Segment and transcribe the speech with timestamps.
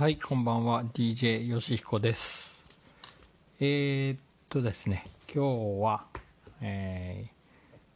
[0.00, 0.82] はい、こんばんは。
[0.82, 2.64] DJ よしひこです。
[3.60, 6.06] えー、っとですね、今日は、
[6.62, 7.26] え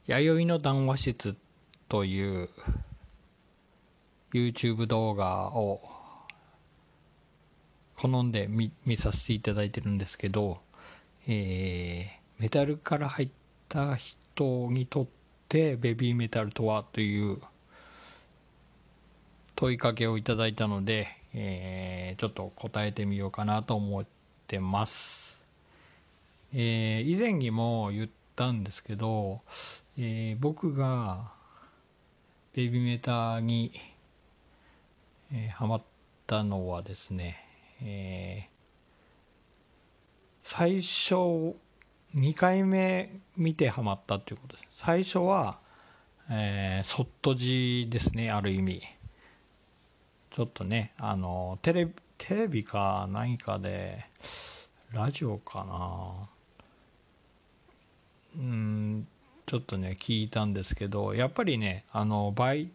[0.07, 1.35] ー、弥生の談話室
[1.89, 2.51] という
[4.35, 5.81] YouTube 動画を
[7.97, 10.59] 好んで見させていただいてるんですけど、
[11.27, 13.29] えー、メタルから入っ
[13.71, 15.07] た人にとっ
[15.49, 17.39] てベビーメタルとはという
[19.57, 24.07] 問いかけをいただいたので、えーちょっと答えてみようかなと思っ
[24.47, 25.39] てます。
[26.55, 29.43] えー以前にも言ったんですけど、
[29.99, 31.33] えー僕が
[32.55, 33.73] ベビーメーターに、
[35.33, 35.83] えーハマっ
[36.27, 37.37] たのはですね、
[37.83, 38.49] え
[40.45, 41.57] 最初
[42.15, 45.59] 2回目見てハマったということです最初は、
[46.31, 48.83] えー、そっとじですねある意味
[50.35, 54.05] ちょっとねあのテレビテレビか何かで
[54.93, 56.29] ラジオかな。
[58.37, 59.07] うん
[59.47, 62.69] ちょっとね聞いたんですけどやっぱりねあの倍、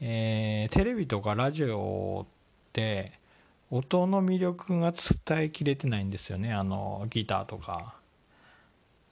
[0.00, 2.26] えーテレビとかラジオっ
[2.72, 3.10] て
[3.72, 7.96] 音の魅力が伝えきれてないんですよねあのギターとか。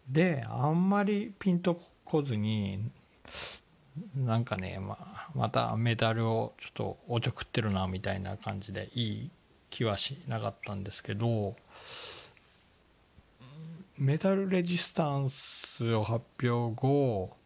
[0.08, 2.88] であんまりピンとこずに
[4.16, 9.30] なんかねまあまたメタルをちょっとおちょくってるなみたいな感じでいい
[9.70, 11.56] 気はしなかったんですけど
[13.98, 17.36] メタルレジスタンスを発表後、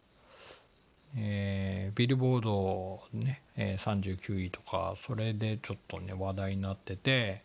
[1.17, 7.41] えービルボードね、え39位とかそれでちょっとね話題になってて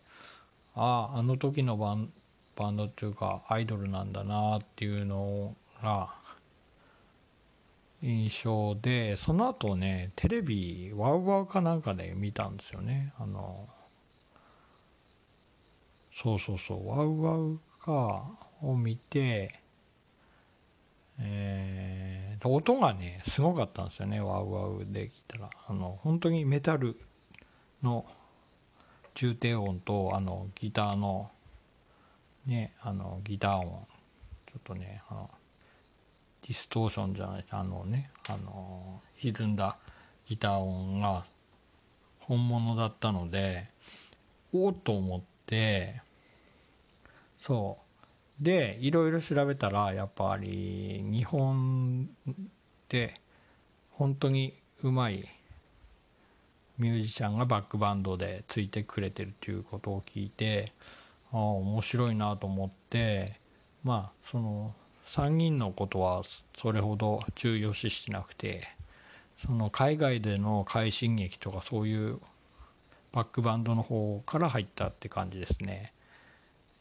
[0.75, 2.11] あああの時のバン
[2.55, 6.13] バンドっていうかアイドルなんだなっていうのが
[8.01, 13.13] 印象でその後ねテレビワウワウかなんかで見たんですよね。
[13.19, 13.67] あの
[16.13, 18.25] そうそうそうワウワウか
[18.61, 19.59] を見て
[21.19, 25.49] えー、音がねすごかったんですよねワウワウで聞いたら。
[25.67, 26.99] あの本当にメタル
[27.83, 28.05] の
[29.13, 31.29] 重低音とあのギターの
[32.47, 33.87] ねあのギター音。
[34.47, 39.77] ちょっとねあのィストーションじゃないあのねあの歪んだ
[40.25, 41.25] ギター音が
[42.19, 43.67] 本物だったので
[44.53, 46.01] おっと思って
[47.37, 47.91] そう。
[48.41, 52.09] でいろいろ調べたらやっぱり日本
[52.89, 53.21] で
[53.91, 55.29] 本当にうまい
[56.79, 60.73] ミュージシャンがバックバンドでついてくれてるっていうことを聞いて
[61.31, 63.39] ああ面白いなと思って
[63.83, 64.73] まあその
[65.11, 66.23] 3人のことは
[66.57, 68.63] それほど重要視してなくて
[69.45, 72.19] その海外での快進撃とかそういう
[73.11, 75.93] バックバンドの方から入ったって感じですね。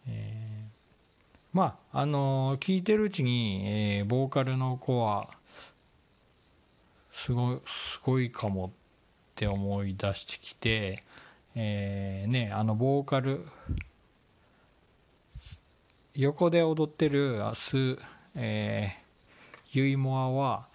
[0.09, 0.71] えー
[1.53, 5.29] まああの聞いてるうちに、えーボーカルの子は
[7.13, 8.71] すごいすごいかもっ
[9.35, 11.03] て思い出してきて、
[11.57, 13.45] えーねあのボーカル
[16.15, 17.97] 横で踊ってるス、
[18.35, 19.11] えー
[19.73, 20.67] ユイモアは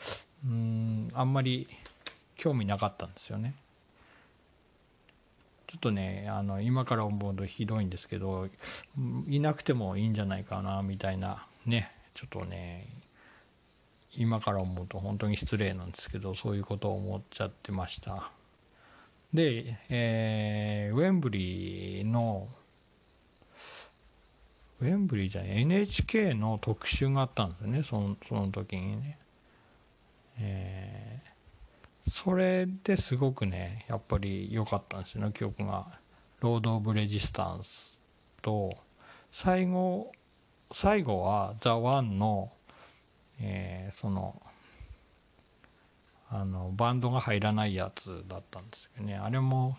[0.46, 1.68] うんあんまり
[2.38, 3.56] 興味なかったんですよね。
[5.68, 8.48] ちょっとねあの今から思うとひどいんですけど
[9.28, 12.88] いなくてもいいんじゃないかなみたいなねちょっとね
[14.16, 18.32] 今から思うと本当に失礼なんですけどそういうことを思っちゃってました
[19.34, 22.48] で、えーウェンブリーの
[24.82, 29.18] ウェンブリーじゃない NHK の特集があったんですよねそのその時にね。
[30.40, 31.36] えー
[32.12, 36.00] それですごくねやっぱり良かったんですよね曲が
[36.40, 38.00] 「ロード・オブ・レジスタンス」
[38.44, 38.78] と
[39.32, 40.12] 最後
[40.72, 42.52] 最後は「ザ・ワンの、
[43.40, 44.40] えーその
[46.30, 49.16] あのバンドが入らないやつだったんですけどね。
[49.16, 49.78] あれも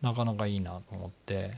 [0.00, 1.56] なかなかいいなと思って。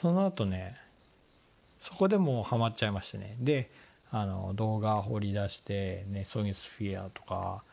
[0.00, 0.76] その後ね
[1.80, 3.70] そこでもうハマっちゃいましてねで
[4.10, 7.64] あの動画掘り出して、ね、ソニスフィアとか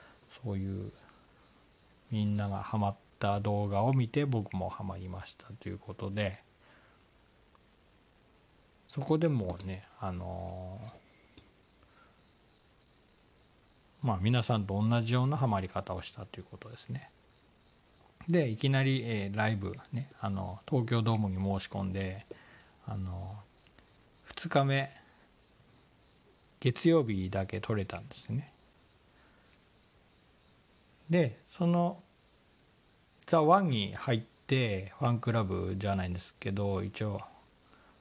[0.43, 0.91] そういう
[2.11, 6.39] みんながハマった動画を見て僕もハマりましたということで
[8.87, 10.79] そこでもうねあの
[14.01, 17.09] まあ皆さんと同じようなハマり方をしたということですね。
[18.27, 22.25] でいきなり、えーライブねあの東京ドームに申し込んで
[22.87, 23.35] あの
[24.35, 24.91] 2日目
[26.59, 28.51] 月曜日だけ取れたんですね。
[31.09, 32.01] でその
[33.27, 37.21] ザ・ワンに入ってファンクラブじゃないんですけど一応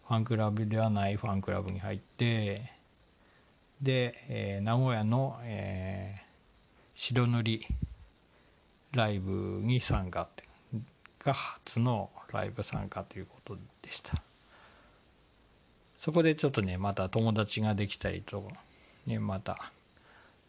[0.08, 2.72] ファンクラブではないファンクラブに入って
[3.80, 6.20] で、えー、名古屋の、えー、
[6.94, 7.66] 白塗り
[8.94, 10.44] ライブに参加って
[11.24, 14.22] が初のライブ参加ということでした。
[15.98, 18.50] そこでちょっとねまた友達ができたりと
[19.06, 19.72] ねまた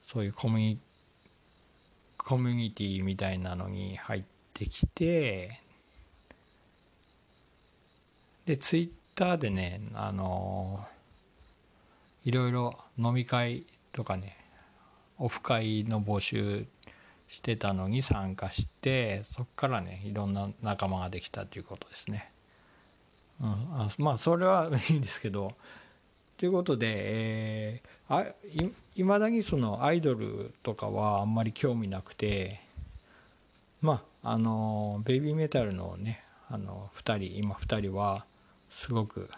[0.05, 0.79] そういうコミュニ
[2.17, 5.61] コミュニティみたいなのに入ってきて
[8.45, 10.85] でツイッターでねあの
[12.25, 14.37] いろいろ飲み会とかね
[15.19, 16.65] オフ会の募集
[17.27, 22.31] してたのに参加してそこからねいろんな仲間ができたということですね。
[23.41, 25.53] うん、あまあそれはいいんですけど
[26.37, 32.61] ということで、えー、あいいまだにそのアイドルとかはあんまり興味なくて
[33.81, 38.25] まああのベイビーメタルのねあの2人今2人は
[38.69, 39.29] すごく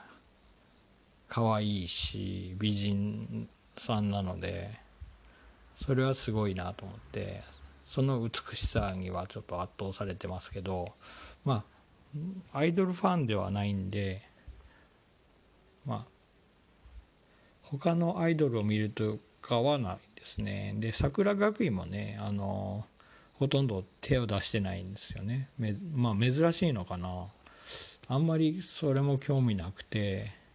[1.28, 4.80] 可愛いし美人さんなので
[5.84, 7.44] それはすごいなと思って
[7.90, 10.94] その美しさにはちょっと圧倒されてますけど
[11.46, 11.64] ま
[12.54, 14.24] あアイドルファンではないんで
[15.86, 16.06] まあ
[17.64, 20.74] 他のアイドルを見るとかはないですね。
[20.78, 22.86] で桜学院もねあの
[23.36, 25.50] ほとんど手を出してないんですよね。
[25.58, 27.28] めまあ珍しいのかな。
[28.08, 30.47] あんまりそれも興味なくて。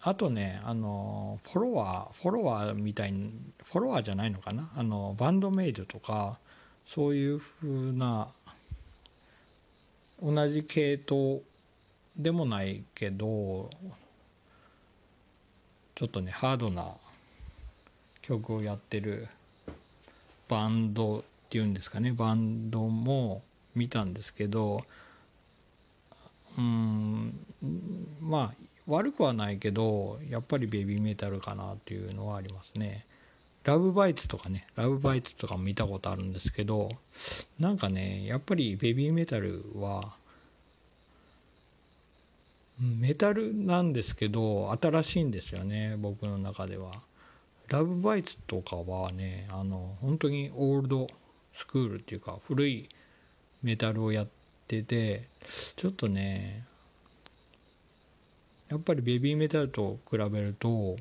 [0.00, 3.32] あとねあのフォロワーフォロワーみたいに
[3.64, 4.70] フォロワーじゃないのかな？
[4.76, 6.38] あのバンドメイドとか
[6.86, 8.28] そういうふうな
[10.22, 11.42] 同じ系統
[12.16, 13.70] でもないけど
[15.94, 16.94] ちょっとねハードな
[18.22, 19.28] 曲をやってる
[20.48, 22.12] バンドっていうんですかね？
[22.12, 23.42] バンドも
[23.74, 24.84] 見たんですけど
[26.56, 27.34] うん
[28.20, 33.06] まあ悪くはないけどやっぱりベビーメタルかなっていうのはありますね。
[33.64, 36.90] ラブバイツとかねラブバイツとかも見たことあるんですけど
[37.58, 40.16] なんかねやっぱりベビーメタルは
[42.80, 47.02] メタルなんですけど新しいんですよね僕の中では。
[47.68, 51.06] ラブバイツとかはねあの本当にオールド
[51.52, 52.88] スクールっていうか古い
[53.62, 54.28] メタルをやっ
[54.66, 55.28] てて
[55.76, 56.64] ちょっとね
[58.68, 60.96] やっぱりベビーメタルと比べると、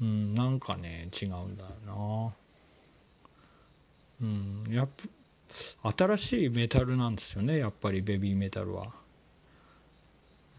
[0.00, 2.34] うん、なんかね違うんだよな
[4.20, 4.88] うんやっ
[5.82, 8.92] ぱ新しいメタルなんですよねやっぱりベビーメタルは、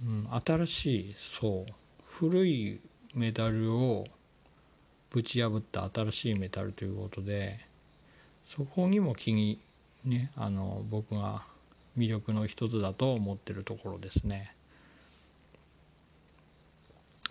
[0.03, 1.73] うん、新しいそう
[2.05, 2.79] 古い
[3.15, 4.05] メタルを
[5.09, 7.59] ぶち破った新しいメタルということで
[8.45, 9.59] そこにも気に
[10.03, 11.45] ねあの僕が
[11.97, 14.55] 魅力の一つだと思ってるところですね。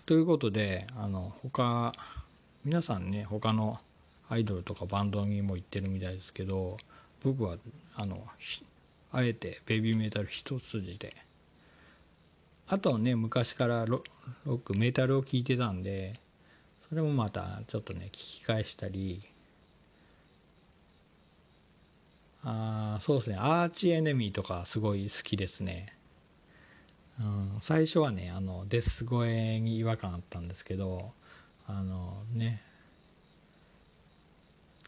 [0.04, 1.92] ということであの他
[2.64, 3.78] 皆さんね他の
[4.28, 6.76] アイドルとかバンドにも行ってるみたいですけど
[7.22, 7.56] 僕は
[7.94, 8.26] あの
[9.12, 11.16] あえてベビーメタル一筋で。
[12.68, 14.02] あとね昔からロ
[14.46, 16.18] ックメタルを聴いてたんで
[16.88, 19.22] それもまたちょっとね聞き返したり。
[22.44, 23.36] あそうですね。
[23.38, 25.94] アーチエネミーとかすごい好きですね。
[27.22, 31.12] うん、最初はねあのデス声に違和感あったんですけど
[31.66, 32.62] あのね。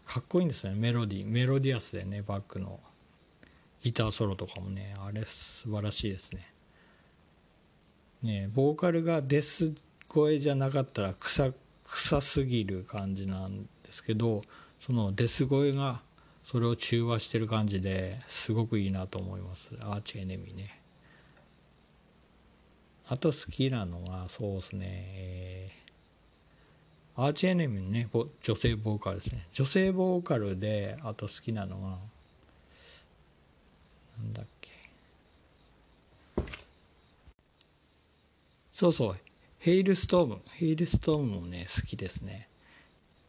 [0.06, 2.78] かっこいいんですよねメロディメロディアスでねバックの
[3.80, 6.52] ギターソロとかもねあれ素晴らしいですね。
[8.22, 9.72] ねボーカルがデス
[10.08, 11.52] 声じゃなかったら臭
[11.84, 14.42] 臭すぎる感じなんですけど
[14.80, 16.00] そのデス声が
[16.44, 19.70] それを中和してる感じですごくいいなと思います。
[19.80, 20.83] アーチエネミーね。
[23.06, 28.08] あと好きなのはそうですね、えー、アーチエネミーのね
[28.42, 29.46] 女性ボーカルですね。
[29.52, 31.99] 女性ボーカルであと好きなのは
[34.18, 34.70] なんだっけ。
[38.73, 39.16] そうそう。
[39.58, 40.40] ヘイルストーム。
[40.52, 42.49] ヘイルストームもね好きですね。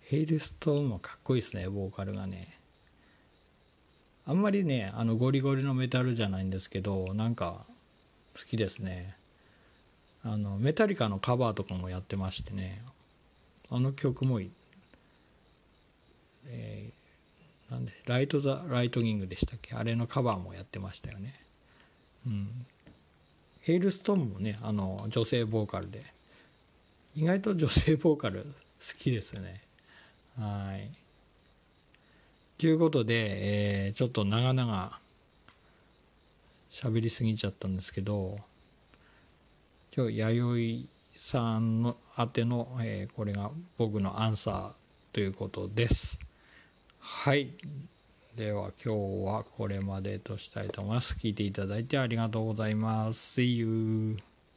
[0.02, 2.58] Halestorm もかっこいいですねボーカルがね。
[4.26, 7.66] あんまりねあのゴリゴリのメタルじゃないんですけどなんか
[8.38, 9.18] 好きですね。
[10.26, 12.82] あの Metallica のカバーとかもやってましてね。
[13.72, 14.42] あの曲も
[16.48, 19.76] えー、なんで Ride the Lightning でしたっけ？
[19.76, 21.40] あれのカバーもやってましたよね。
[22.26, 22.66] うん。
[23.62, 26.04] Halestorm もねあの女性ボーカルで。
[27.16, 28.50] 意外と女性ボーカル好
[29.00, 29.62] きですよね。
[30.38, 30.90] はい。
[32.58, 35.00] ということで、えー、ちょっと長々
[36.72, 38.38] 喋りすぎちゃったんですけど
[39.96, 44.72] 今日弥生さんの宛ての、えー、これが僕のアンサー
[45.14, 46.20] ということです。
[47.00, 47.54] はい。
[48.36, 51.16] では今日はこれまでとしたいと思います。
[51.18, 53.40] 聞いていただいてありがとうございます。
[53.40, 54.18] See you